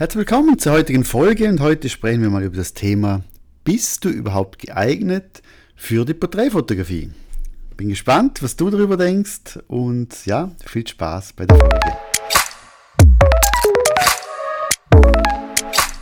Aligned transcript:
Herzlich 0.00 0.20
willkommen 0.20 0.58
zur 0.58 0.72
heutigen 0.72 1.04
Folge 1.04 1.46
und 1.46 1.60
heute 1.60 1.90
sprechen 1.90 2.22
wir 2.22 2.30
mal 2.30 2.42
über 2.42 2.56
das 2.56 2.72
Thema, 2.72 3.22
bist 3.64 4.02
du 4.02 4.08
überhaupt 4.08 4.58
geeignet 4.58 5.42
für 5.76 6.06
die 6.06 6.14
Porträtfotografie? 6.14 7.10
Bin 7.76 7.90
gespannt, 7.90 8.42
was 8.42 8.56
du 8.56 8.70
darüber 8.70 8.96
denkst 8.96 9.58
und 9.66 10.24
ja, 10.24 10.52
viel 10.64 10.86
Spaß 10.86 11.34
bei 11.34 11.44
der 11.44 11.58
Folge. 11.58 11.98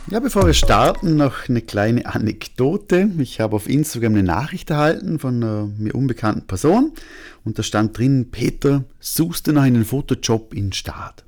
Ja, 0.09 0.21
bevor 0.21 0.45
wir 0.45 0.53
starten, 0.53 1.17
noch 1.17 1.49
eine 1.49 1.61
kleine 1.61 2.05
Anekdote. 2.05 3.11
Ich 3.17 3.41
habe 3.41 3.57
auf 3.57 3.67
Instagram 3.67 4.13
eine 4.13 4.23
Nachricht 4.23 4.69
erhalten 4.69 5.19
von 5.19 5.43
einer 5.43 5.69
mir 5.77 5.93
unbekannten 5.93 6.47
Person 6.47 6.93
und 7.43 7.59
da 7.59 7.63
stand 7.63 7.97
drin, 7.97 8.31
Peter, 8.31 8.85
suchst 9.01 9.47
du 9.47 9.51
noch 9.51 9.63
einen 9.63 9.83
Fotojob 9.83 10.53
in 10.53 10.71
Start? 10.71 11.25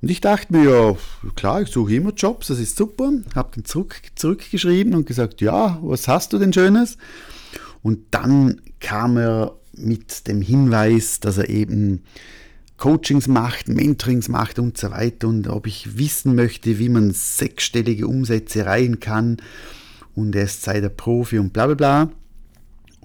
Und 0.00 0.10
ich 0.10 0.20
dachte 0.20 0.52
mir, 0.52 0.70
ja, 0.70 0.96
klar, 1.34 1.62
ich 1.62 1.70
suche 1.70 1.94
immer 1.94 2.12
Jobs, 2.12 2.48
das 2.48 2.60
ist 2.60 2.76
super. 2.76 3.12
Habe 3.34 3.50
dann 3.54 3.64
zurück, 3.64 4.00
zurückgeschrieben 4.14 4.94
und 4.94 5.06
gesagt, 5.06 5.40
ja, 5.40 5.78
was 5.82 6.06
hast 6.06 6.32
du 6.32 6.38
denn 6.38 6.52
Schönes? 6.52 6.96
Und 7.82 8.00
dann 8.12 8.60
kam 8.80 9.16
er 9.16 9.56
mit 9.72 10.28
dem 10.28 10.42
Hinweis, 10.42 11.20
dass 11.20 11.38
er 11.38 11.48
eben 11.48 12.02
Coachings 12.76 13.26
macht, 13.26 13.68
Mentorings 13.68 14.28
macht 14.28 14.58
und 14.58 14.78
so 14.78 14.90
weiter 14.92 15.26
und 15.26 15.48
ob 15.48 15.66
ich 15.66 15.98
wissen 15.98 16.36
möchte, 16.36 16.78
wie 16.78 16.88
man 16.88 17.10
sechsstellige 17.10 18.06
Umsätze 18.06 18.60
erreichen 18.60 19.00
kann 19.00 19.38
und 20.14 20.34
er 20.36 20.44
ist 20.44 20.62
sei 20.62 20.80
der 20.80 20.88
Profi 20.88 21.38
und 21.38 21.52
bla 21.52 21.66
bla 21.66 21.74
bla. 21.74 22.10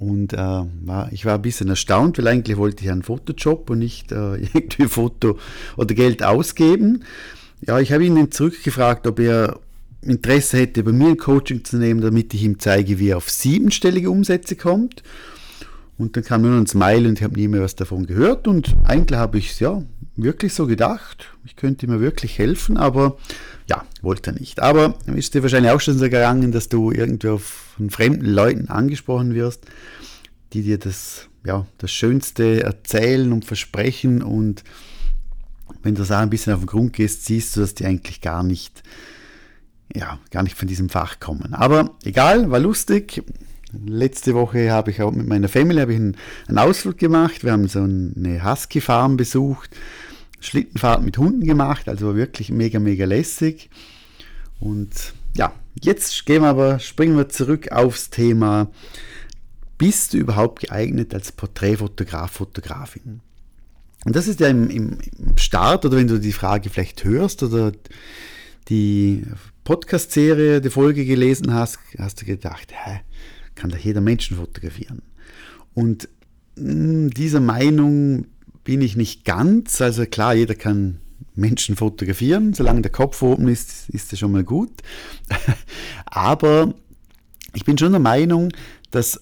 Und 0.04 0.34
äh, 0.34 0.38
war, 0.38 1.10
ich 1.12 1.26
war 1.26 1.36
ein 1.36 1.42
bisschen 1.42 1.70
erstaunt, 1.70 2.18
weil 2.18 2.28
eigentlich 2.28 2.58
wollte 2.58 2.84
ich 2.84 2.92
einen 2.92 3.04
Fotojob 3.04 3.70
und 3.70 3.80
nicht 3.80 4.12
äh, 4.12 4.36
irgendwie 4.54 4.88
Foto 4.88 5.38
oder 5.78 5.96
Geld 5.96 6.24
ausgeben. 6.24 7.04
Ja, 7.66 7.80
ich 7.80 7.94
habe 7.94 8.04
ihn 8.04 8.32
zurückgefragt, 8.32 9.08
ob 9.08 9.20
er 9.20 9.60
Interesse 10.02 10.58
hätte, 10.58 10.84
bei 10.84 10.92
mir 10.92 11.08
ein 11.08 11.18
Coaching 11.18 11.64
zu 11.64 11.78
nehmen, 11.78 12.02
damit 12.02 12.34
ich 12.34 12.44
ihm 12.44 12.60
zeige, 12.60 13.00
wie 13.00 13.10
er 13.10 13.18
auf 13.18 13.30
siebenstellige 13.30 14.12
Umsätze 14.12 14.58
kommt. 14.58 15.04
Und 16.04 16.18
dann 16.18 16.24
kam 16.26 16.42
nur 16.42 16.52
ein 16.52 16.68
Smile 16.68 17.08
und 17.08 17.18
ich 17.18 17.24
habe 17.24 17.36
nie 17.36 17.48
mehr 17.48 17.62
was 17.62 17.78
davon 17.78 18.06
gehört. 18.06 18.46
Und 18.46 18.76
eigentlich 18.84 19.18
habe 19.18 19.38
ich 19.38 19.52
es 19.52 19.60
ja 19.62 19.82
wirklich 20.18 20.54
so 20.54 20.68
gedacht. 20.68 21.30
Ich 21.46 21.56
könnte 21.56 21.88
mir 21.88 22.02
wirklich 22.02 22.38
helfen, 22.38 22.76
aber 22.76 23.18
ja, 23.68 23.86
wollte 24.02 24.32
er 24.32 24.40
nicht. 24.40 24.60
Aber 24.60 24.96
ist 25.16 25.34
dir 25.34 25.44
wahrscheinlich 25.44 25.72
auch 25.72 25.80
schon 25.80 25.98
so 25.98 26.04
gegangen, 26.04 26.52
dass 26.52 26.68
du 26.68 26.92
irgendwie 26.92 27.38
von 27.40 27.90
fremden 27.90 28.26
Leuten 28.26 28.68
angesprochen 28.68 29.34
wirst, 29.34 29.66
die 30.52 30.62
dir 30.62 30.78
das, 30.78 31.30
ja, 31.46 31.66
das 31.78 31.92
Schönste 31.92 32.64
erzählen 32.64 33.32
und 33.32 33.46
versprechen. 33.46 34.22
Und 34.22 34.66
wenn 35.84 35.96
du 35.96 36.04
da 36.04 36.20
ein 36.20 36.30
bisschen 36.30 36.52
auf 36.52 36.60
den 36.60 36.68
Grund 36.68 36.92
gehst, 36.92 37.24
siehst 37.24 37.56
du, 37.56 37.62
dass 37.62 37.76
die 37.76 37.86
eigentlich 37.86 38.20
gar 38.20 38.44
nicht, 38.44 38.84
ja, 39.96 40.20
gar 40.32 40.44
nicht 40.44 40.58
von 40.58 40.68
diesem 40.68 40.90
Fach 40.90 41.22
kommen. 41.22 41.54
Aber 41.54 41.92
egal, 42.04 42.52
war 42.52 42.60
lustig. 42.60 43.24
Letzte 43.86 44.34
Woche 44.34 44.72
habe 44.72 44.92
ich 44.92 45.02
auch 45.02 45.12
mit 45.12 45.28
meiner 45.28 45.50
Family 45.50 45.80
habe 45.80 45.94
ich 45.94 46.00
einen, 46.00 46.58
Ausflug 46.58 46.98
gemacht. 46.98 47.44
Wir 47.44 47.52
haben 47.52 47.68
so 47.68 47.80
eine 47.80 48.44
Husky-Farm 48.44 49.18
besucht, 49.18 49.72
Schlittenfahrt 50.40 51.04
mit 51.04 51.18
Hunden 51.18 51.46
gemacht, 51.46 51.90
also 51.90 52.16
wirklich 52.16 52.50
mega, 52.52 52.80
mega 52.80 53.06
lässig. 53.06 53.70
Und 54.60 55.14
ja, 55.36 55.54
jetzt 55.82 56.26
gehen 56.26 56.44
wir 56.44 56.50
aber, 56.50 56.80
springen 56.80 57.18
wir 57.18 57.30
zurück 57.30 57.72
aufs 57.72 58.10
Thema, 58.10 58.70
bist 59.78 60.14
du 60.14 60.18
überhaupt 60.18 60.62
geeignet 60.62 61.14
als 61.14 61.32
Porträtfotograf, 61.32 62.32
Fotografin? 62.32 63.22
Und 64.06 64.16
das 64.16 64.28
ist 64.28 64.40
ja 64.40 64.50
im, 64.50 64.70
im 64.70 64.98
Start, 65.38 65.86
oder 65.86 65.98
wenn 65.98 66.08
du 66.08 66.20
die 66.20 66.34
Frage 66.34 66.70
vielleicht 66.70 67.04
hörst 67.04 67.42
oder 67.42 67.72
die 68.70 69.24
Podcast-Serie, 69.64 70.62
die 70.62 70.70
Folge 70.70 71.06
gelesen 71.06 71.54
hast, 71.54 71.80
hast 71.98 72.22
du 72.22 72.26
gedacht, 72.26 72.72
hä, 72.72 73.02
kann 73.56 73.70
da 73.70 73.78
jeder 73.78 74.02
Menschen 74.02 74.38
fotografieren. 74.38 75.02
Und 75.74 76.10
hm, 76.58 77.10
dieser 77.10 77.40
Meinung 77.40 78.26
bin 78.64 78.82
ich 78.82 78.96
nicht 78.96 79.26
ganz. 79.26 79.82
Also 79.82 80.06
klar, 80.06 80.34
jeder 80.36 80.56
kann 80.56 81.00
Menschen 81.36 81.76
fotografieren, 81.76 82.54
solange 82.54 82.82
der 82.82 82.92
Kopf 82.92 83.22
oben 83.22 83.48
ist, 83.48 83.90
ist 83.90 84.12
das 84.12 84.20
schon 84.20 84.32
mal 84.32 84.44
gut. 84.44 84.72
Aber 86.06 86.74
ich 87.54 87.66
bin 87.66 87.78
schon 87.78 87.92
der 87.92 88.00
Meinung, 88.00 88.52
dass 88.92 89.20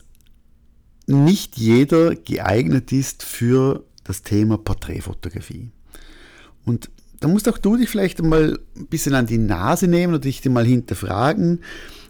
nicht 1.08 1.58
jeder 1.58 2.16
geeignet 2.16 2.92
ist 2.92 3.24
für 3.24 3.86
das 4.04 4.24
Thema 4.24 4.58
Porträtfotografie. 4.58 5.72
Und 6.66 6.90
da 7.20 7.28
musst 7.28 7.48
auch 7.48 7.58
du 7.58 7.78
dich 7.78 7.90
vielleicht 7.90 8.22
mal 8.22 8.60
ein 8.76 8.88
bisschen 8.88 9.14
an 9.14 9.28
die 9.28 9.38
Nase 9.38 9.88
nehmen 9.88 10.14
oder 10.14 10.22
dich 10.22 10.44
mal 10.46 10.66
hinterfragen, 10.66 11.62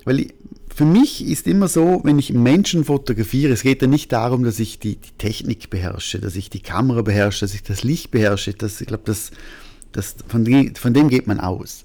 weil 0.06 0.28
für 0.74 0.86
mich 0.86 1.26
ist 1.26 1.48
immer 1.48 1.68
so, 1.68 2.02
wenn 2.04 2.18
ich 2.18 2.32
Menschen 2.34 2.86
fotografiere, 2.86 3.54
es 3.54 3.64
geht 3.64 3.82
ja 3.82 3.88
nicht 3.88 4.12
darum, 4.12 4.44
dass 4.44 4.60
ich 4.60 4.80
die, 4.80 4.96
die 4.96 5.12
Technik 5.18 5.70
beherrsche, 5.70 6.20
dass 6.20 6.36
ich 6.36 6.50
die 6.50 6.62
Kamera 6.62 7.02
beherrsche, 7.02 7.42
dass 7.42 7.54
ich 7.54 7.64
das 7.64 7.84
Licht 7.84 8.12
beherrsche. 8.12 8.54
Das, 8.54 8.80
ich 8.80 8.88
glaube, 8.88 9.04
das, 9.06 9.32
das, 9.92 10.16
von, 10.28 10.46
dem, 10.46 10.74
von 10.76 10.94
dem 10.94 11.10
geht 11.10 11.28
man 11.28 11.40
aus. 11.40 11.84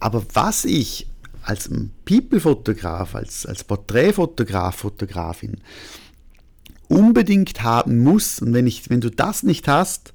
Aber 0.00 0.24
was 0.34 0.64
ich 0.64 1.06
als 1.42 1.70
People-Fotograf, 2.04 3.14
als, 3.14 3.46
als 3.46 3.64
Porträtfotograf, 3.64 4.76
Fotografin 4.76 5.58
unbedingt 6.88 7.62
haben 7.62 8.00
muss, 8.00 8.40
und 8.40 8.52
wenn, 8.52 8.66
ich, 8.66 8.90
wenn 8.90 9.00
du 9.00 9.10
das 9.10 9.44
nicht 9.44 9.68
hast, 9.68 10.12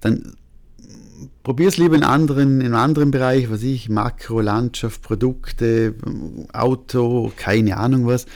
dann 0.00 0.36
probier 1.44 1.68
es 1.68 1.76
lieber 1.76 1.94
in 1.94 2.02
anderen, 2.02 2.60
in 2.60 2.66
einem 2.66 2.74
anderen 2.74 3.10
Bereich, 3.12 3.50
was 3.50 3.62
ich, 3.62 3.88
Makro, 3.88 4.40
Landschaft, 4.40 5.02
Produkte, 5.02 5.94
Auto, 6.52 7.30
keine 7.36 7.76
Ahnung 7.76 8.06
was. 8.06 8.26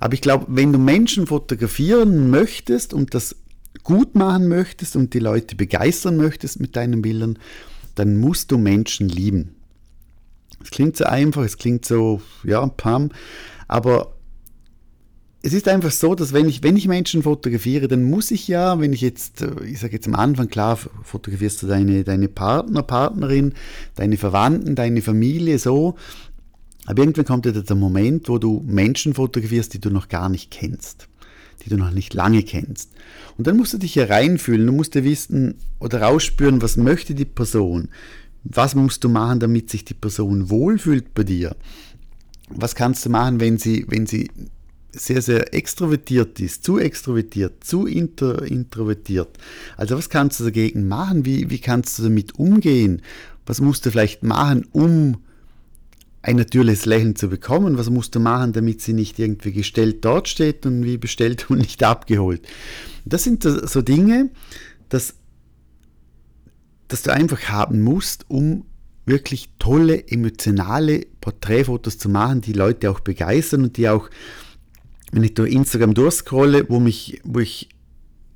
Aber 0.00 0.14
ich 0.14 0.20
glaube, 0.20 0.46
wenn 0.48 0.72
du 0.72 0.78
Menschen 0.78 1.26
fotografieren 1.26 2.30
möchtest 2.30 2.92
und 2.92 3.14
das 3.14 3.36
gut 3.84 4.14
machen 4.14 4.48
möchtest 4.48 4.96
und 4.96 5.14
die 5.14 5.20
Leute 5.20 5.54
begeistern 5.54 6.16
möchtest 6.16 6.58
mit 6.58 6.74
deinen 6.74 7.02
Bildern, 7.02 7.38
dann 7.94 8.16
musst 8.16 8.50
du 8.50 8.58
Menschen 8.58 9.08
lieben. 9.08 9.54
Es 10.62 10.70
klingt 10.70 10.96
so 10.96 11.04
einfach, 11.04 11.44
es 11.44 11.58
klingt 11.58 11.84
so, 11.84 12.20
ja, 12.42 12.66
pam, 12.66 13.10
aber 13.68 14.15
es 15.46 15.52
ist 15.52 15.68
einfach 15.68 15.92
so, 15.92 16.16
dass 16.16 16.32
wenn 16.32 16.48
ich, 16.48 16.64
wenn 16.64 16.76
ich 16.76 16.88
Menschen 16.88 17.22
fotografiere, 17.22 17.86
dann 17.86 18.02
muss 18.02 18.32
ich 18.32 18.48
ja, 18.48 18.80
wenn 18.80 18.92
ich 18.92 19.00
jetzt, 19.00 19.42
äh, 19.42 19.64
ich 19.64 19.78
sage 19.78 19.92
jetzt 19.92 20.08
am 20.08 20.16
Anfang, 20.16 20.48
klar, 20.48 20.76
fotografierst 20.76 21.62
du 21.62 21.68
deine, 21.68 22.02
deine 22.02 22.26
Partner, 22.26 22.82
Partnerin, 22.82 23.54
deine 23.94 24.16
Verwandten, 24.16 24.74
deine 24.74 25.02
Familie 25.02 25.60
so, 25.60 25.94
aber 26.86 27.02
irgendwann 27.02 27.26
kommt 27.26 27.46
ja 27.46 27.52
der 27.52 27.76
Moment, 27.76 28.28
wo 28.28 28.38
du 28.38 28.64
Menschen 28.66 29.14
fotografierst, 29.14 29.72
die 29.72 29.80
du 29.80 29.90
noch 29.90 30.08
gar 30.08 30.28
nicht 30.28 30.50
kennst, 30.50 31.06
die 31.64 31.70
du 31.70 31.76
noch 31.76 31.92
nicht 31.92 32.12
lange 32.12 32.42
kennst. 32.42 32.90
Und 33.38 33.46
dann 33.46 33.56
musst 33.56 33.72
du 33.72 33.78
dich 33.78 33.94
ja 33.94 34.06
reinfühlen, 34.06 34.66
du 34.66 34.72
musst 34.72 34.96
ja 34.96 35.04
wissen 35.04 35.54
oder 35.78 36.02
rausspüren, 36.02 36.60
was 36.60 36.76
möchte 36.76 37.14
die 37.14 37.24
Person, 37.24 37.88
was 38.42 38.74
musst 38.74 39.04
du 39.04 39.08
machen, 39.08 39.38
damit 39.38 39.70
sich 39.70 39.84
die 39.84 39.94
Person 39.94 40.50
wohlfühlt 40.50 41.14
bei 41.14 41.22
dir. 41.22 41.54
Was 42.48 42.74
kannst 42.74 43.06
du 43.06 43.10
machen, 43.10 43.38
wenn 43.38 43.58
sie, 43.58 43.84
wenn 43.88 44.06
sie 44.06 44.28
sehr, 44.92 45.22
sehr 45.22 45.52
extrovertiert 45.54 46.40
ist, 46.40 46.64
zu 46.64 46.78
extrovertiert, 46.78 47.64
zu 47.64 47.86
inter, 47.86 48.42
introvertiert. 48.42 49.38
Also 49.76 49.96
was 49.96 50.08
kannst 50.08 50.40
du 50.40 50.44
dagegen 50.44 50.88
machen? 50.88 51.24
Wie, 51.24 51.50
wie 51.50 51.58
kannst 51.58 51.98
du 51.98 52.04
damit 52.04 52.38
umgehen? 52.38 53.02
Was 53.44 53.60
musst 53.60 53.86
du 53.86 53.90
vielleicht 53.90 54.22
machen, 54.22 54.66
um 54.72 55.18
ein 56.22 56.36
natürliches 56.36 56.86
Lächeln 56.86 57.14
zu 57.14 57.28
bekommen? 57.28 57.78
Was 57.78 57.90
musst 57.90 58.14
du 58.14 58.20
machen, 58.20 58.52
damit 58.52 58.80
sie 58.80 58.92
nicht 58.92 59.18
irgendwie 59.18 59.52
gestellt 59.52 60.04
dort 60.04 60.28
steht 60.28 60.66
und 60.66 60.82
wie 60.82 60.98
bestellt 60.98 61.48
und 61.50 61.58
nicht 61.58 61.82
abgeholt? 61.84 62.46
Das 63.04 63.22
sind 63.22 63.44
so, 63.44 63.82
Dinge, 63.82 64.30
dass, 64.88 65.14
dass 66.88 67.02
du 67.02 67.12
einfach 67.12 67.42
haben 67.44 67.80
musst, 67.80 68.24
um 68.28 68.64
wirklich 69.04 69.50
tolle, 69.60 70.08
emotionale 70.08 71.06
Porträtfotos 71.20 71.98
zu 71.98 72.08
machen, 72.08 72.40
die 72.40 72.52
Leute 72.52 72.90
auch 72.90 72.98
begeistern 72.98 73.62
und 73.62 73.76
die 73.76 73.88
auch 73.88 74.10
wenn 75.16 75.24
ich 75.24 75.32
durch 75.32 75.50
Instagram 75.50 75.94
durchscrolle, 75.94 76.66
wo, 76.68 76.78
mich, 76.78 77.22
wo 77.24 77.38
ich 77.38 77.70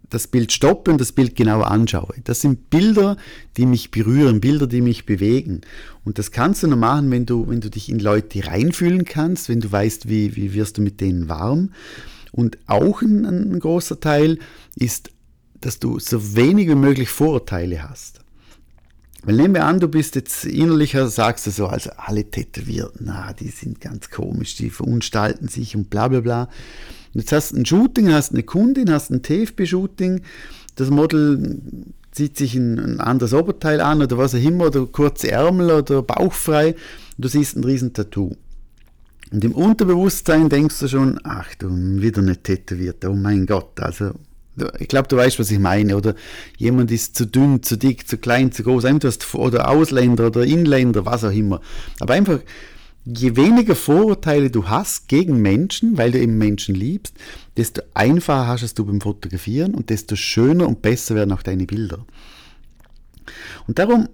das 0.09 0.27
Bild 0.27 0.51
stoppe 0.51 0.91
und 0.91 0.99
das 0.99 1.13
Bild 1.13 1.37
genauer 1.37 1.71
anschaue. 1.71 2.15
Das 2.25 2.41
sind 2.41 2.71
Bilder, 2.71 3.19
die 3.59 3.67
mich 3.67 3.91
berühren, 3.91 4.41
Bilder, 4.41 4.67
die 4.67 4.81
mich 4.81 5.05
bewegen. 5.05 5.61
Und 6.07 6.19
das 6.19 6.31
kannst 6.31 6.63
du 6.63 6.69
nur 6.69 6.79
machen, 6.79 7.11
wenn 7.11 7.27
du, 7.27 7.47
wenn 7.47 7.61
du 7.61 7.69
dich 7.69 7.91
in 7.91 7.99
Leute 7.99 8.47
reinfühlen 8.47 9.05
kannst, 9.05 9.51
wenn 9.51 9.61
du 9.61 9.71
weißt, 9.71 10.09
wie, 10.09 10.37
wie 10.37 10.55
wirst 10.55 10.79
du 10.79 10.81
mit 10.81 11.03
denen 11.03 11.29
warm. 11.29 11.73
Und 12.33 12.57
auch 12.67 13.03
ein, 13.03 13.27
ein 13.27 13.61
großer 13.61 14.01
Teil 14.01 14.39
ist, 14.75 15.11
dass 15.61 15.81
du 15.81 15.99
so 15.99 16.35
wenig 16.35 16.67
wie 16.67 16.77
möglich 16.77 17.11
Vorurteile 17.11 17.91
hast. 17.91 18.21
Weil 19.23 19.37
nehmen 19.37 19.55
wir 19.55 19.67
an, 19.67 19.81
du 19.81 19.89
bist 19.89 20.15
jetzt 20.15 20.45
innerlicher, 20.47 21.09
sagst 21.09 21.47
du 21.47 21.51
so, 21.51 21.67
also 21.67 21.91
alle 21.97 22.25
Tätowierten, 22.25 23.07
na, 23.07 23.33
die 23.33 23.49
sind 23.49 23.81
ganz 23.81 24.09
komisch, 24.11 24.57
die 24.57 24.71
verunstalten 24.71 25.49
sich 25.49 25.77
und 25.77 25.91
bla 25.91 26.09
bla 26.09 26.21
bla. 26.21 26.43
Und 27.13 27.21
jetzt 27.21 27.33
hast 27.33 27.53
du 27.53 27.59
ein 27.59 27.67
Shooting, 27.67 28.13
hast 28.13 28.33
eine 28.33 28.43
Kundin, 28.43 28.91
hast 28.91 29.11
ein 29.11 29.23
TFB-Shooting, 29.23 30.23
das 30.77 30.91
Model 30.91 31.61
zieht 32.13 32.39
sich 32.39 32.55
ein, 32.55 32.79
ein 32.79 33.01
anderes 33.01 33.35
Oberteil 33.35 33.81
an 33.81 34.03
oder 34.03 34.17
was 34.17 34.35
auch 34.35 34.43
immer, 34.43 34.67
oder 34.67 34.87
kurze 34.87 35.31
Ärmel 35.31 35.71
oder 35.71 36.03
bauchfrei, 36.03 36.69
und 37.17 37.25
du 37.25 37.29
siehst 37.29 37.57
ein 37.57 37.65
riesen 37.65 37.93
Tattoo. 37.93 38.37
Und 39.33 39.45
im 39.45 39.53
Unterbewusstsein 39.53 40.49
denkst 40.49 40.79
du 40.81 40.89
schon, 40.89 41.21
ach 41.25 41.55
du, 41.57 41.69
wieder 41.71 42.23
nicht 42.23 42.45
tätowiert, 42.45 43.05
oh 43.05 43.15
mein 43.15 43.47
Gott, 43.47 43.79
also 43.81 44.13
ich 44.79 44.89
glaube, 44.89 45.09
du 45.09 45.17
weißt, 45.17 45.39
was 45.39 45.51
ich 45.51 45.59
meine. 45.59 45.97
Oder 45.97 46.15
jemand 46.57 46.91
ist 46.91 47.17
zu 47.17 47.27
dünn, 47.27 47.63
zu 47.63 47.77
dick, 47.77 48.09
zu 48.09 48.19
klein, 48.19 48.53
zu 48.53 48.63
groß, 48.63 48.85
oder 49.35 49.69
Ausländer 49.69 50.27
oder 50.27 50.45
Inländer, 50.45 51.07
was 51.07 51.25
auch 51.25 51.33
immer. 51.33 51.61
Aber 52.01 52.15
einfach, 52.15 52.41
je 53.05 53.37
weniger 53.37 53.75
Vorurteile 53.75 54.51
du 54.51 54.69
hast 54.69 55.09
gegen 55.09 55.41
Menschen, 55.41 55.97
weil 55.97 56.13
du 56.13 56.19
eben 56.19 56.39
Menschen 56.39 56.75
liebst, 56.75 57.15
desto 57.57 57.83
einfacher 57.95 58.47
hast 58.47 58.63
es 58.63 58.75
du 58.75 58.85
beim 58.85 59.01
Fotografieren 59.01 59.75
und 59.75 59.91
desto 59.91 60.17
schöner 60.17 60.69
und 60.69 60.83
besser 60.83 61.15
werden 61.15 61.33
auch 61.33 61.43
deine 61.43 61.67
Bilder. 61.67 62.05
Und 63.67 63.79
darum 63.79 64.09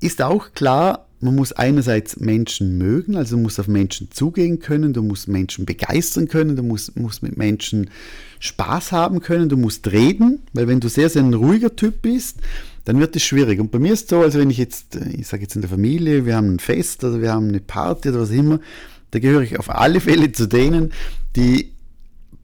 ist 0.00 0.22
auch 0.22 0.52
klar, 0.52 1.06
man 1.20 1.36
muss 1.36 1.52
einerseits 1.52 2.18
Menschen 2.18 2.78
mögen, 2.78 3.16
also 3.16 3.36
du 3.36 3.42
musst 3.42 3.60
auf 3.60 3.68
Menschen 3.68 4.10
zugehen 4.10 4.58
können, 4.58 4.92
du 4.92 5.02
musst 5.02 5.28
Menschen 5.28 5.66
begeistern 5.66 6.28
können, 6.28 6.56
du 6.56 6.62
musst, 6.62 6.98
musst 6.98 7.22
mit 7.22 7.36
Menschen 7.36 7.90
Spaß 8.38 8.92
haben 8.92 9.20
können, 9.20 9.48
du 9.48 9.56
musst 9.58 9.92
reden, 9.92 10.40
weil 10.54 10.66
wenn 10.66 10.80
du 10.80 10.88
sehr, 10.88 11.10
sehr 11.10 11.22
ein 11.22 11.34
ruhiger 11.34 11.76
Typ 11.76 12.00
bist, 12.02 12.38
dann 12.84 12.98
wird 12.98 13.14
es 13.14 13.22
schwierig. 13.22 13.60
Und 13.60 13.70
bei 13.70 13.78
mir 13.78 13.92
ist 13.92 14.04
es 14.04 14.08
so, 14.08 14.20
also 14.20 14.38
wenn 14.38 14.50
ich 14.50 14.58
jetzt, 14.58 14.96
ich 14.96 15.26
sage 15.26 15.42
jetzt 15.42 15.54
in 15.54 15.60
der 15.60 15.70
Familie, 15.70 16.24
wir 16.24 16.36
haben 16.36 16.54
ein 16.54 16.58
Fest 16.58 17.04
oder 17.04 17.20
wir 17.20 17.32
haben 17.32 17.48
eine 17.48 17.60
Party 17.60 18.08
oder 18.08 18.20
was 18.20 18.30
immer, 18.30 18.58
da 19.10 19.18
gehöre 19.18 19.42
ich 19.42 19.58
auf 19.58 19.68
alle 19.68 20.00
Fälle 20.00 20.32
zu 20.32 20.46
denen, 20.46 20.92
die 21.36 21.72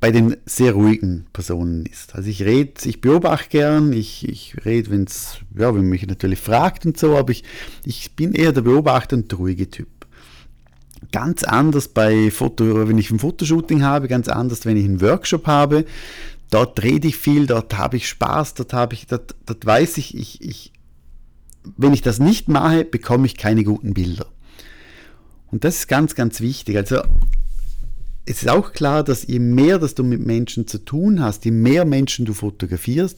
bei 0.07 0.13
den 0.13 0.37
sehr 0.47 0.75
ruhigen 0.75 1.27
Personen 1.33 1.85
ist. 1.85 2.15
Also 2.15 2.31
ich 2.31 2.45
rede, 2.45 2.75
ich 2.85 3.01
beobachte 3.01 3.49
gern, 3.49 3.93
ich, 3.93 4.29
ich 4.29 4.55
rede, 4.65 4.93
wenn's, 4.93 5.39
ja, 5.59 5.75
wenn 5.75 5.89
mich 5.89 6.07
natürlich 6.07 6.39
fragt 6.39 6.87
und 6.87 6.97
so, 6.97 7.17
aber 7.17 7.33
ich, 7.33 7.43
ich 7.85 8.13
bin 8.15 8.33
eher 8.33 8.53
der 8.53 8.61
Beobachter 8.61 9.17
und 9.17 9.33
der 9.33 9.39
ruhige 9.39 9.69
Typ. 9.69 9.89
Ganz 11.11 11.43
anders 11.43 11.89
bei 11.89 12.31
Foto, 12.31 12.87
wenn 12.87 12.99
ich 12.99 13.11
ein 13.11 13.19
Fotoshooting 13.19 13.83
habe, 13.83 14.07
ganz 14.07 14.29
anders, 14.29 14.65
wenn 14.65 14.77
ich 14.77 14.85
einen 14.85 15.01
Workshop 15.01 15.49
habe. 15.49 15.85
Dort 16.51 16.81
rede 16.85 17.09
ich 17.09 17.17
viel, 17.17 17.49
dort 17.49 17.77
habe 17.77 17.97
ich 17.97 18.09
Spaß, 18.09 18.55
dort 18.55 18.75
habe 18.75 18.95
ich, 18.95 19.09
dort, 19.09 19.35
dort 19.45 19.67
weiß 19.67 19.99
ich, 19.99 20.17
ich, 20.17 20.41
ich, 20.41 20.73
wenn 21.77 21.93
ich 21.93 22.03
das 22.03 22.21
nicht 22.21 22.49
mache, 22.49 22.85
bekomme 22.85 23.27
ich 23.27 23.37
keine 23.37 23.65
guten 23.65 23.93
Bilder. 23.93 24.27
Und 25.51 25.65
das 25.65 25.79
ist 25.79 25.89
ganz, 25.89 26.15
ganz 26.15 26.41
wichtig. 26.41 26.77
Also 26.77 27.03
es 28.27 28.43
ist 28.43 28.49
auch 28.49 28.73
klar, 28.73 29.05
dass 29.05 29.27
je 29.27 29.39
mehr, 29.39 29.79
dass 29.79 29.95
du 29.95 30.03
mit 30.03 30.27
Menschen 30.27 30.67
zu 30.67 30.79
tun 30.79 31.21
hast, 31.21 31.45
je 31.45 31.53
mehr 31.53 31.85
Menschen 31.85 32.27
du 32.27 32.35
fotografierst, 32.35 33.17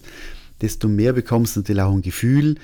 desto 0.60 0.86
mehr 0.88 1.14
bekommst 1.14 1.56
du 1.56 1.60
natürlich 1.60 1.82
auch 1.82 1.92
ein 1.92 2.02
Gefühl, 2.02 2.56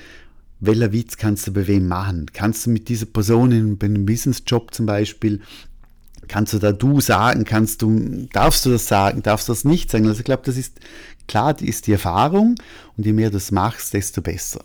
welcher 0.59 0.91
Witz 0.91 1.17
kannst 1.17 1.47
du 1.47 1.53
bei 1.53 1.67
wem 1.67 1.87
machen. 1.87 2.27
Kannst 2.31 2.65
du 2.65 2.69
mit 2.69 2.87
dieser 2.87 3.07
Person 3.07 3.51
in, 3.51 3.77
einem 3.81 4.05
Businessjob 4.05 4.73
zum 4.73 4.85
Beispiel, 4.85 5.41
kannst 6.27 6.53
du 6.53 6.59
da 6.59 6.71
du 6.71 7.01
sagen, 7.01 7.45
kannst 7.45 7.81
du, 7.81 8.27
darfst 8.31 8.65
du 8.65 8.69
das 8.69 8.87
sagen, 8.87 9.23
darfst 9.23 9.49
du 9.49 9.51
das 9.51 9.65
nicht 9.65 9.89
sagen. 9.89 10.07
Also 10.07 10.19
ich 10.19 10.25
glaube, 10.25 10.43
das 10.45 10.55
ist 10.55 10.79
klar, 11.27 11.55
die 11.55 11.67
ist 11.67 11.87
die 11.87 11.93
Erfahrung 11.93 12.55
und 12.95 13.05
je 13.05 13.13
mehr 13.13 13.29
du 13.29 13.35
das 13.35 13.51
machst, 13.51 13.93
desto 13.93 14.21
besser. 14.21 14.63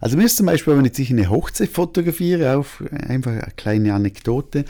Also 0.00 0.16
mir 0.16 0.24
ist 0.24 0.36
zum 0.36 0.46
Beispiel, 0.46 0.76
wenn 0.76 0.84
ich 0.84 1.10
eine 1.10 1.30
Hochzeit 1.30 1.68
fotografiere, 1.68 2.56
auf 2.56 2.82
einfach 2.90 3.30
eine 3.30 3.52
kleine 3.56 3.94
Anekdote, 3.94 4.64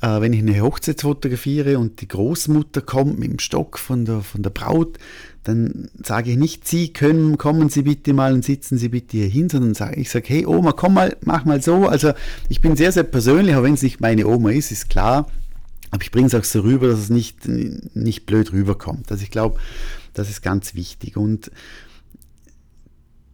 äh, 0.00 0.20
wenn 0.20 0.32
ich 0.32 0.40
eine 0.40 0.60
Hochzeit 0.60 1.02
fotografiere 1.02 1.78
und 1.78 2.00
die 2.00 2.08
Großmutter 2.08 2.80
kommt 2.80 3.18
mit 3.18 3.30
dem 3.30 3.38
Stock 3.38 3.78
von 3.78 4.04
der, 4.04 4.22
von 4.22 4.42
der 4.42 4.50
Braut, 4.50 4.98
dann 5.44 5.90
sage 6.02 6.30
ich 6.32 6.36
nicht, 6.36 6.68
Sie 6.68 6.92
können, 6.92 7.38
kommen 7.38 7.70
Sie 7.70 7.82
bitte 7.82 8.12
mal 8.12 8.32
und 8.32 8.44
sitzen 8.44 8.78
Sie 8.78 8.88
bitte 8.88 9.16
hier 9.16 9.28
hin, 9.28 9.48
sondern 9.48 9.74
sage, 9.74 10.00
ich 10.00 10.10
sage, 10.10 10.26
hey 10.28 10.46
Oma, 10.46 10.72
komm 10.72 10.94
mal, 10.94 11.16
mach 11.22 11.44
mal 11.44 11.62
so. 11.62 11.86
Also 11.86 12.12
ich 12.48 12.60
bin 12.60 12.76
sehr, 12.76 12.92
sehr 12.92 13.04
persönlich, 13.04 13.54
auch 13.54 13.62
wenn 13.62 13.74
es 13.74 13.82
nicht 13.82 14.00
meine 14.00 14.26
Oma 14.26 14.50
ist, 14.50 14.70
ist 14.70 14.90
klar. 14.90 15.30
Aber 15.90 16.02
ich 16.02 16.10
bringe 16.10 16.28
es 16.28 16.34
auch 16.34 16.44
so 16.44 16.60
rüber, 16.60 16.88
dass 16.88 17.00
es 17.00 17.10
nicht, 17.10 17.48
nicht 17.48 18.26
blöd 18.26 18.52
rüberkommt. 18.52 19.10
Also 19.10 19.22
ich 19.22 19.30
glaube, 19.30 19.58
das 20.12 20.30
ist 20.30 20.42
ganz 20.42 20.74
wichtig. 20.74 21.16
Und 21.16 21.50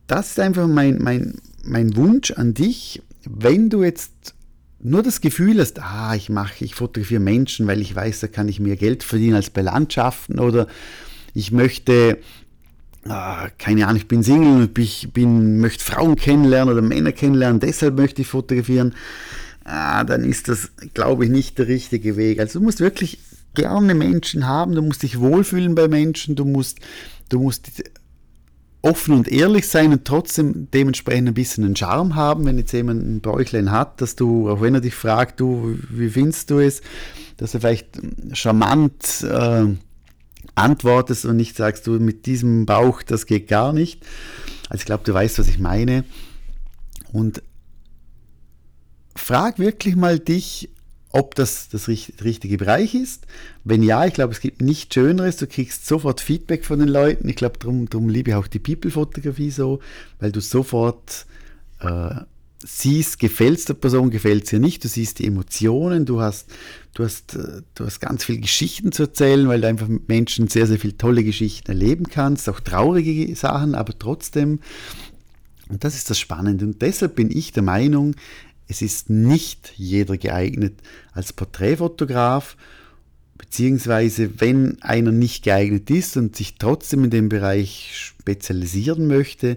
das 0.06 0.30
ist 0.30 0.40
einfach 0.40 0.66
mein, 0.66 0.98
mein, 1.02 1.34
mein 1.64 1.96
Wunsch 1.96 2.30
an 2.30 2.54
dich, 2.54 3.02
wenn 3.24 3.68
du 3.68 3.82
jetzt 3.82 4.34
nur 4.80 5.02
das 5.02 5.20
Gefühl 5.20 5.60
hast, 5.60 5.80
ah, 5.80 6.14
ich 6.14 6.28
mache, 6.28 6.64
ich 6.64 6.74
fotografiere 6.74 7.20
Menschen, 7.20 7.66
weil 7.66 7.80
ich 7.80 7.94
weiß, 7.94 8.20
da 8.20 8.28
kann 8.28 8.48
ich 8.48 8.60
mehr 8.60 8.76
Geld 8.76 9.02
verdienen 9.02 9.36
als 9.36 9.50
bei 9.50 9.62
Landschaften 9.62 10.38
oder 10.38 10.66
ich 11.34 11.50
möchte, 11.50 12.18
ah, 13.04 13.48
keine 13.58 13.86
Ahnung, 13.86 13.96
ich 13.96 14.08
bin 14.08 14.22
Single 14.22 14.62
und 14.62 14.78
ich 14.78 15.12
bin, 15.12 15.60
möchte 15.60 15.84
Frauen 15.84 16.16
kennenlernen 16.16 16.72
oder 16.72 16.82
Männer 16.82 17.12
kennenlernen, 17.12 17.60
deshalb 17.60 17.96
möchte 17.96 18.22
ich 18.22 18.28
fotografieren, 18.28 18.94
ah, 19.64 20.04
dann 20.04 20.24
ist 20.24 20.48
das, 20.48 20.70
glaube 20.94 21.24
ich, 21.24 21.30
nicht 21.30 21.58
der 21.58 21.68
richtige 21.68 22.16
Weg. 22.16 22.38
Also 22.38 22.58
du 22.58 22.64
musst 22.64 22.80
wirklich 22.80 23.18
gerne 23.54 23.94
Menschen 23.94 24.46
haben, 24.46 24.74
du 24.74 24.82
musst 24.82 25.02
dich 25.02 25.18
wohlfühlen 25.18 25.74
bei 25.74 25.88
Menschen, 25.88 26.36
du 26.36 26.44
musst, 26.44 26.78
du 27.30 27.40
musst 27.40 27.82
offen 28.86 29.14
und 29.14 29.28
ehrlich 29.28 29.68
sein 29.68 29.92
und 29.92 30.04
trotzdem 30.04 30.68
dementsprechend 30.72 31.28
ein 31.28 31.34
bisschen 31.34 31.64
einen 31.64 31.76
Charme 31.76 32.14
haben, 32.14 32.44
wenn 32.44 32.56
jetzt 32.56 32.72
jemand 32.72 33.02
ein 33.02 33.20
Bäuchlein 33.20 33.72
hat, 33.72 34.00
dass 34.00 34.14
du, 34.14 34.48
auch 34.48 34.60
wenn 34.60 34.74
er 34.74 34.80
dich 34.80 34.94
fragt, 34.94 35.40
du, 35.40 35.76
wie 35.90 36.08
findest 36.08 36.50
du 36.50 36.60
es, 36.60 36.82
dass 37.36 37.54
er 37.54 37.60
vielleicht 37.60 37.88
charmant 38.32 39.22
äh, 39.28 39.66
antwortest 40.54 41.24
und 41.24 41.36
nicht 41.36 41.56
sagst, 41.56 41.86
du 41.86 41.98
mit 41.98 42.26
diesem 42.26 42.64
Bauch, 42.64 43.02
das 43.02 43.26
geht 43.26 43.48
gar 43.48 43.72
nicht. 43.72 44.04
Also 44.68 44.82
ich 44.82 44.86
glaube, 44.86 45.04
du 45.04 45.12
weißt, 45.12 45.38
was 45.38 45.48
ich 45.48 45.58
meine. 45.58 46.04
Und 47.12 47.42
frag 49.16 49.58
wirklich 49.58 49.96
mal 49.96 50.18
dich, 50.18 50.70
ob 51.16 51.34
das 51.34 51.70
das 51.70 51.88
richtige 51.88 52.58
Bereich 52.58 52.94
ist. 52.94 53.26
Wenn 53.64 53.82
ja, 53.82 54.04
ich 54.04 54.12
glaube, 54.12 54.34
es 54.34 54.40
gibt 54.40 54.60
nichts 54.60 54.92
Schöneres. 54.92 55.38
Du 55.38 55.46
kriegst 55.46 55.86
sofort 55.86 56.20
Feedback 56.20 56.64
von 56.64 56.78
den 56.78 56.88
Leuten. 56.88 57.26
Ich 57.28 57.36
glaube, 57.36 57.58
darum, 57.58 57.88
darum 57.88 58.10
liebe 58.10 58.30
ich 58.30 58.36
auch 58.36 58.46
die 58.46 58.58
People-Fotografie 58.58 59.50
so, 59.50 59.80
weil 60.20 60.30
du 60.30 60.40
sofort 60.40 61.24
äh, 61.80 62.16
siehst, 62.62 63.18
gefällt 63.18 63.60
es 63.60 63.64
der 63.64 63.74
Person, 63.74 64.10
gefällt 64.10 64.44
es 64.44 64.52
ihr 64.52 64.58
nicht. 64.58 64.84
Du 64.84 64.88
siehst 64.88 65.18
die 65.18 65.26
Emotionen, 65.26 66.04
du 66.04 66.20
hast, 66.20 66.50
du, 66.92 67.04
hast, 67.04 67.34
äh, 67.34 67.62
du 67.74 67.86
hast 67.86 68.00
ganz 68.00 68.24
viele 68.24 68.40
Geschichten 68.40 68.92
zu 68.92 69.04
erzählen, 69.04 69.48
weil 69.48 69.62
du 69.62 69.68
einfach 69.68 69.88
mit 69.88 70.08
Menschen 70.10 70.48
sehr, 70.48 70.66
sehr 70.66 70.78
viele 70.78 70.98
tolle 70.98 71.24
Geschichten 71.24 71.70
erleben 71.70 72.08
kannst, 72.10 72.46
auch 72.50 72.60
traurige 72.60 73.34
Sachen, 73.36 73.74
aber 73.74 73.98
trotzdem. 73.98 74.60
Und 75.70 75.82
das 75.82 75.94
ist 75.94 76.10
das 76.10 76.18
Spannende. 76.18 76.66
Und 76.66 76.82
deshalb 76.82 77.16
bin 77.16 77.30
ich 77.30 77.52
der 77.52 77.62
Meinung, 77.62 78.14
es 78.68 78.82
ist 78.82 79.10
nicht 79.10 79.72
jeder 79.76 80.16
geeignet 80.16 80.80
als 81.12 81.32
Porträtfotograf, 81.32 82.56
beziehungsweise 83.38 84.40
wenn 84.40 84.82
einer 84.82 85.12
nicht 85.12 85.44
geeignet 85.44 85.90
ist 85.90 86.16
und 86.16 86.36
sich 86.36 86.56
trotzdem 86.56 87.04
in 87.04 87.10
dem 87.10 87.28
Bereich 87.28 87.92
spezialisieren 87.94 89.06
möchte, 89.06 89.56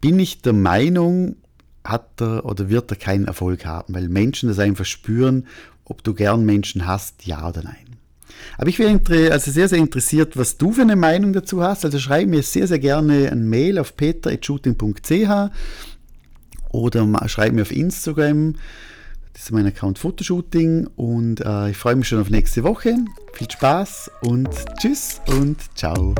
bin 0.00 0.18
ich 0.18 0.42
der 0.42 0.52
Meinung, 0.52 1.36
hat 1.84 2.20
er 2.20 2.44
oder 2.44 2.68
wird 2.68 2.90
er 2.90 2.96
keinen 2.96 3.26
Erfolg 3.26 3.64
haben, 3.64 3.94
weil 3.94 4.08
Menschen 4.08 4.48
das 4.48 4.58
einfach 4.58 4.84
spüren, 4.84 5.46
ob 5.84 6.04
du 6.04 6.14
gern 6.14 6.44
Menschen 6.44 6.86
hast, 6.86 7.26
ja 7.26 7.48
oder 7.48 7.62
nein. 7.62 7.96
Aber 8.56 8.68
ich 8.68 8.78
wäre 8.78 9.00
also 9.32 9.50
sehr, 9.50 9.68
sehr 9.68 9.78
interessiert, 9.78 10.36
was 10.36 10.58
du 10.58 10.72
für 10.72 10.82
eine 10.82 10.96
Meinung 10.96 11.32
dazu 11.32 11.62
hast. 11.62 11.84
Also 11.84 11.98
schreib 11.98 12.28
mir 12.28 12.42
sehr, 12.42 12.66
sehr 12.66 12.78
gerne 12.78 13.32
ein 13.32 13.48
Mail 13.48 13.78
auf 13.78 13.96
peter.shooting.ch 13.96 15.50
oder 16.70 17.06
schreib 17.28 17.52
mir 17.52 17.62
auf 17.62 17.72
Instagram. 17.72 18.54
Das 19.32 19.44
ist 19.44 19.52
mein 19.52 19.66
Account 19.66 19.98
Fotoshooting 19.98 20.88
und 20.96 21.40
äh, 21.40 21.70
ich 21.70 21.76
freue 21.76 21.94
mich 21.94 22.08
schon 22.08 22.20
auf 22.20 22.30
nächste 22.30 22.64
Woche. 22.64 22.96
Viel 23.34 23.50
Spaß 23.50 24.10
und 24.22 24.48
tschüss 24.80 25.20
und 25.28 25.58
ciao. 25.76 26.14